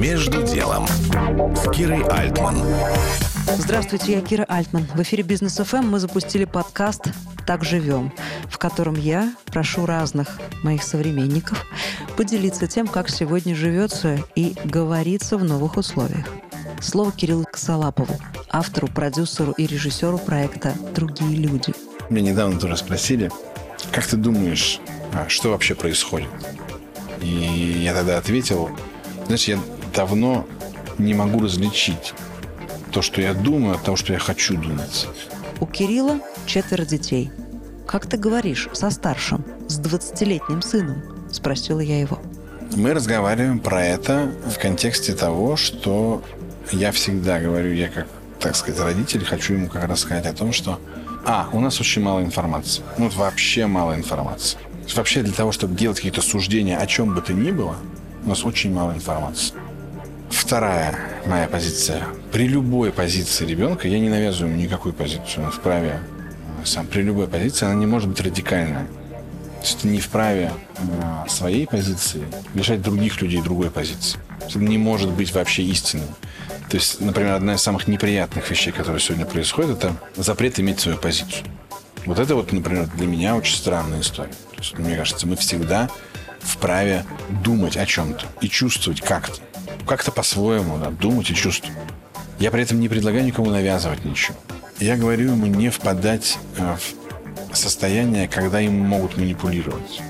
Между 0.00 0.42
делом 0.42 0.86
с 1.54 1.70
Кирой 1.72 2.02
Альтман. 2.04 2.56
Здравствуйте, 3.58 4.14
я 4.14 4.22
Кира 4.22 4.44
Альтман. 4.48 4.86
В 4.94 5.02
эфире 5.02 5.22
Бизнес 5.22 5.58
ФМ 5.58 5.84
мы 5.84 5.98
запустили 5.98 6.46
подкаст 6.46 7.08
«Так 7.46 7.64
живем», 7.64 8.10
в 8.48 8.56
котором 8.56 8.94
я 8.94 9.34
прошу 9.44 9.84
разных 9.84 10.40
моих 10.62 10.84
современников 10.84 11.66
поделиться 12.16 12.66
тем, 12.66 12.88
как 12.88 13.10
сегодня 13.10 13.54
живется 13.54 14.18
и 14.34 14.54
говорится 14.64 15.36
в 15.36 15.44
новых 15.44 15.76
условиях. 15.76 16.26
Слово 16.80 17.12
Кириллу 17.12 17.44
Косолапову, 17.44 18.16
автору, 18.48 18.88
продюсеру 18.88 19.52
и 19.52 19.66
режиссеру 19.66 20.16
проекта 20.16 20.72
«Другие 20.94 21.36
люди». 21.36 21.74
Меня 22.08 22.30
недавно 22.32 22.58
тоже 22.58 22.78
спросили, 22.78 23.30
как 23.92 24.06
ты 24.06 24.16
думаешь, 24.16 24.80
а, 25.12 25.28
что 25.28 25.50
вообще 25.50 25.74
происходит? 25.74 26.30
И 27.20 27.82
я 27.84 27.92
тогда 27.92 28.16
ответил, 28.16 28.70
знаешь, 29.26 29.44
я 29.44 29.58
давно 29.94 30.46
не 30.98 31.14
могу 31.14 31.40
различить 31.40 32.14
то, 32.90 33.02
что 33.02 33.20
я 33.20 33.34
думаю, 33.34 33.76
от 33.76 33.82
того, 33.84 33.96
что 33.96 34.12
я 34.12 34.18
хочу 34.18 34.56
думать. 34.56 35.08
У 35.60 35.66
Кирилла 35.66 36.20
четверо 36.46 36.84
детей. 36.84 37.30
«Как 37.86 38.06
ты 38.06 38.16
говоришь 38.16 38.68
со 38.72 38.90
старшим, 38.90 39.44
с 39.68 39.80
20-летним 39.80 40.62
сыном?»– 40.62 41.02
спросила 41.30 41.80
я 41.80 42.00
его. 42.00 42.18
Мы 42.76 42.94
разговариваем 42.94 43.58
про 43.58 43.84
это 43.84 44.32
в 44.46 44.58
контексте 44.58 45.14
того, 45.14 45.56
что 45.56 46.22
я 46.70 46.92
всегда 46.92 47.40
говорю, 47.40 47.72
я 47.72 47.88
как, 47.88 48.06
так 48.38 48.54
сказать, 48.54 48.80
родитель, 48.80 49.24
хочу 49.24 49.54
ему 49.54 49.68
как 49.68 49.88
раз 49.88 50.00
сказать 50.00 50.26
о 50.26 50.32
том, 50.32 50.52
что 50.52 50.78
а, 51.24 51.48
у 51.52 51.60
нас 51.60 51.80
очень 51.80 52.02
мало 52.02 52.20
информации. 52.20 52.82
Ну, 52.96 53.06
вот 53.06 53.14
вообще 53.14 53.66
мало 53.66 53.94
информации. 53.94 54.56
Вообще 54.94 55.22
для 55.22 55.32
того, 55.32 55.50
чтобы 55.50 55.74
делать 55.74 55.96
какие-то 55.96 56.22
суждения 56.22 56.78
о 56.78 56.86
чем 56.86 57.14
бы 57.14 57.20
то 57.20 57.32
ни 57.32 57.50
было, 57.50 57.76
у 58.24 58.28
нас 58.28 58.44
очень 58.44 58.72
мало 58.72 58.92
информации. 58.92 59.54
Вторая 60.30 60.96
моя 61.26 61.46
позиция. 61.46 62.06
При 62.32 62.48
любой 62.48 62.92
позиции 62.92 63.46
ребенка, 63.46 63.88
я 63.88 63.98
не 63.98 64.08
навязываю 64.08 64.56
никакую 64.56 64.94
позицию, 64.94 65.44
он 65.44 65.50
вправе 65.50 66.00
сам. 66.64 66.86
При 66.86 67.02
любой 67.02 67.28
позиции 67.28 67.66
она 67.66 67.74
не 67.74 67.86
может 67.86 68.08
быть 68.08 68.20
радикальной. 68.20 68.84
То 69.60 69.66
есть 69.66 69.80
ты 69.80 69.88
не 69.88 70.00
вправе 70.00 70.52
на 70.78 71.28
своей 71.28 71.66
позиции 71.66 72.22
лишать 72.54 72.80
других 72.80 73.20
людей 73.20 73.42
другой 73.42 73.70
позиции. 73.70 74.18
Это 74.40 74.58
не 74.58 74.78
может 74.78 75.10
быть 75.10 75.34
вообще 75.34 75.62
истинным. 75.64 76.08
То 76.70 76.76
есть, 76.76 77.00
например, 77.00 77.34
одна 77.34 77.54
из 77.54 77.62
самых 77.62 77.88
неприятных 77.88 78.48
вещей, 78.50 78.72
которые 78.72 79.00
сегодня 79.00 79.26
происходят, 79.26 79.78
это 79.78 79.96
запрет 80.16 80.58
иметь 80.60 80.80
свою 80.80 80.96
позицию. 80.96 81.44
Вот 82.06 82.18
это 82.18 82.34
вот, 82.34 82.52
например, 82.52 82.86
для 82.96 83.06
меня 83.06 83.36
очень 83.36 83.56
странная 83.56 84.00
история. 84.00 84.30
То 84.30 84.58
есть, 84.58 84.78
мне 84.78 84.96
кажется, 84.96 85.26
мы 85.26 85.36
всегда 85.36 85.90
вправе 86.40 87.04
думать 87.44 87.76
о 87.76 87.84
чем-то 87.84 88.24
и 88.40 88.48
чувствовать 88.48 89.00
как-то. 89.00 89.40
Как-то 89.90 90.12
по-своему, 90.12 90.78
да, 90.78 90.90
думать 90.90 91.30
и 91.30 91.34
чувствовать. 91.34 91.76
Я 92.38 92.52
при 92.52 92.62
этом 92.62 92.78
не 92.78 92.88
предлагаю 92.88 93.24
никому 93.24 93.50
навязывать 93.50 94.04
ничего. 94.04 94.36
Я 94.78 94.96
говорю 94.96 95.32
ему 95.32 95.46
не 95.46 95.68
впадать 95.68 96.38
э, 96.58 96.76
в 97.50 97.56
состояние, 97.56 98.28
когда 98.28 98.60
им 98.60 98.78
могут 98.78 99.16
манипулировать. 99.16 100.00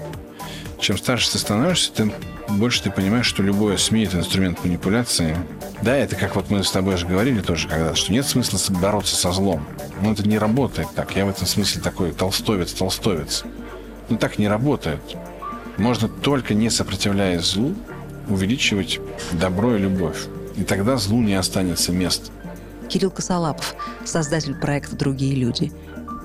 Чем 0.79 0.99
старше 0.99 1.33
ты 1.33 1.39
становишься, 1.39 1.93
тем 1.95 2.13
больше 2.51 2.83
ты 2.83 2.91
понимаешь, 2.91 3.25
что 3.25 3.43
любое 3.43 3.79
СМИ– 3.79 4.05
это 4.05 4.19
инструмент 4.19 4.63
манипуляции. 4.63 5.35
Да, 5.81 5.97
это 5.97 6.15
как 6.15 6.37
вот 6.37 6.51
мы 6.51 6.63
с 6.63 6.71
тобой 6.71 6.99
же 6.99 7.07
говорили 7.07 7.41
тоже 7.41 7.67
когда 7.67 7.95
что 7.95 8.13
нет 8.13 8.27
смысла 8.27 8.59
бороться 8.83 9.17
со 9.17 9.33
злом. 9.33 9.67
Но 10.03 10.13
это 10.13 10.29
не 10.29 10.37
работает 10.37 10.89
так. 10.95 11.17
Я 11.17 11.25
в 11.25 11.31
этом 11.31 11.47
смысле 11.47 11.81
такой 11.81 12.13
толстовец, 12.13 12.75
толстовец. 12.75 13.45
Но 14.11 14.19
так 14.19 14.37
не 14.37 14.47
работает. 14.47 15.01
Можно 15.79 16.09
только 16.09 16.53
не 16.53 16.69
сопротивляясь 16.69 17.47
злу, 17.47 17.75
увеличивать 18.31 19.01
добро 19.33 19.77
и 19.77 19.79
любовь. 19.79 20.27
И 20.57 20.65
тогда 20.65 20.97
злу 20.97 21.21
не 21.21 21.35
останется 21.35 21.93
места. 21.93 22.31
Кирилл 22.89 23.11
Косолапов, 23.11 23.75
создатель 24.05 24.55
проекта 24.55 24.97
«Другие 24.97 25.35
люди». 25.35 25.73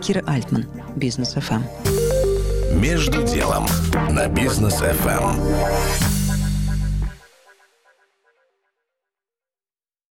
Кира 0.02 0.23
Альтман, 0.28 0.65
Бизнес 0.95 1.33
ФМ. 1.33 1.61
Между 2.73 3.23
делом 3.23 3.65
на 4.10 4.27
бизнес 4.27 4.82
FM. 4.82 6.14